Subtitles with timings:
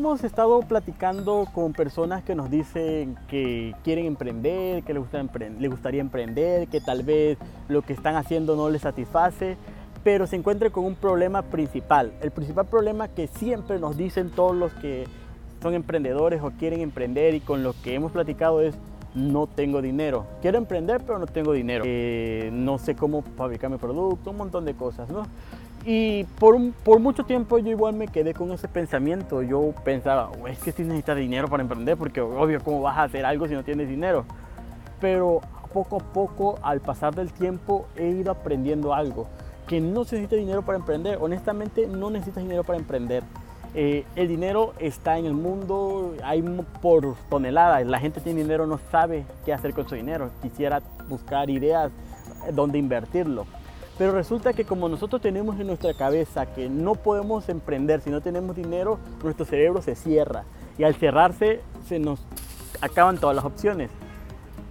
[0.00, 5.22] hemos estado platicando con personas que nos dicen que quieren emprender, que les, gusta
[5.58, 7.36] les gustaría emprender, que tal vez
[7.68, 9.58] lo que están haciendo no les satisface,
[10.02, 12.14] pero se encuentran con un problema principal.
[12.22, 15.04] El principal problema que siempre nos dicen todos los que
[15.62, 18.74] son emprendedores o quieren emprender y con lo que hemos platicado es
[19.14, 20.26] no tengo dinero.
[20.42, 21.84] Quiero emprender pero no tengo dinero.
[21.86, 25.26] Eh, no sé cómo fabricar mi producto, un montón de cosas, ¿no?
[25.84, 26.58] Y por,
[27.00, 29.42] mucho tiempo yo igual me quedé con ese pensamiento.
[29.42, 33.24] Yo pensaba, es que si necesitas dinero para emprender, porque obvio, ¿cómo vas a hacer
[33.24, 34.24] algo si no tienes dinero?
[35.00, 35.40] Pero
[35.72, 39.26] poco a poco, al pasar del tiempo, he ido aprendiendo algo.
[39.66, 41.18] Que no se necesita dinero para emprender.
[41.20, 43.22] Honestamente, no necesitas dinero para emprender.
[43.74, 46.42] Eh, el dinero está en el mundo, hay
[46.82, 47.86] por toneladas.
[47.86, 50.30] La gente tiene dinero, no sabe qué hacer con su dinero.
[50.42, 51.92] Quisiera buscar ideas
[52.52, 53.46] donde invertirlo.
[53.96, 58.20] Pero resulta que como nosotros tenemos en nuestra cabeza que no podemos emprender si no
[58.22, 60.44] tenemos dinero, nuestro cerebro se cierra.
[60.78, 62.24] Y al cerrarse se nos
[62.80, 63.90] acaban todas las opciones.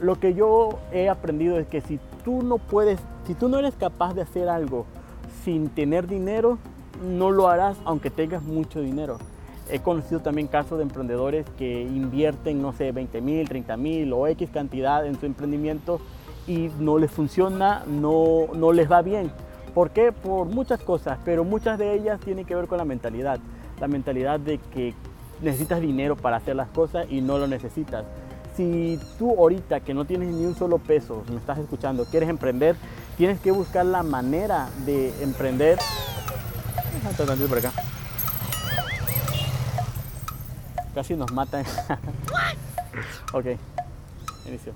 [0.00, 3.74] Lo que yo he aprendido es que si tú no puedes, si tú no eres
[3.74, 4.86] capaz de hacer algo
[5.44, 6.58] sin tener dinero,
[7.02, 9.18] no lo harás aunque tengas mucho dinero.
[9.70, 14.26] He conocido también casos de emprendedores que invierten, no sé, 20 mil, 30 mil o
[14.26, 16.00] X cantidad en su emprendimiento
[16.46, 19.30] y no les funciona, no, no les va bien.
[19.74, 20.12] ¿Por qué?
[20.12, 23.38] Por muchas cosas, pero muchas de ellas tienen que ver con la mentalidad.
[23.78, 24.94] La mentalidad de que
[25.42, 28.04] necesitas dinero para hacer las cosas y no lo necesitas.
[28.56, 32.74] Si tú ahorita que no tienes ni un solo peso, me estás escuchando, quieres emprender,
[33.16, 35.78] tienes que buscar la manera de emprender.
[37.16, 37.72] Por acá.
[40.94, 41.64] Casi nos matan.
[43.32, 43.46] ok,
[44.46, 44.72] inicio.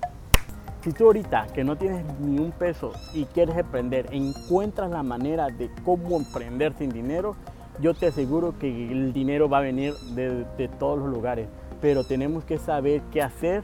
[0.83, 5.47] Si tú ahorita que no tienes ni un peso y quieres emprender, encuentras la manera
[5.47, 7.35] de cómo emprender sin dinero,
[7.79, 11.47] yo te aseguro que el dinero va a venir de, todos los lugares.
[11.81, 13.63] Pero tenemos que saber qué hacer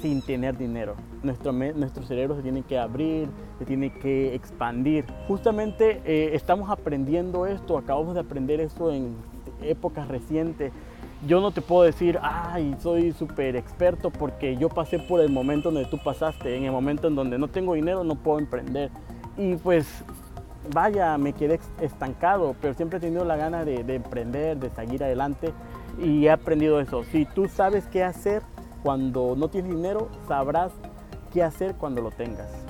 [0.00, 0.94] sin tener dinero.
[1.22, 5.04] Nuestro, nuestro cerebro se tiene que abrir, se tiene que expandir.
[5.28, 9.14] Justamente eh, estamos aprendiendo esto, acabamos de aprender esto en
[9.62, 10.72] épocas recientes
[11.24, 15.70] yo no te puedo decir, ay, soy súper experto porque yo pasé por el momento
[15.70, 18.90] donde tú pasaste, en el momento en donde no tengo dinero no puedo emprender.
[19.36, 19.86] Y pues
[20.72, 25.02] vaya, me quedé estancado, pero siempre he tenido la gana de, de emprender, de seguir
[25.02, 25.52] adelante
[25.98, 27.02] y he aprendido eso.
[27.04, 28.42] Si tú sabes qué hacer
[28.86, 30.70] cuando no tienes dinero, sabrás
[31.32, 32.65] qué hacer cuando lo tengas.